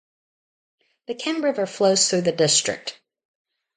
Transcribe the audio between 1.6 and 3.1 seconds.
flows through the district.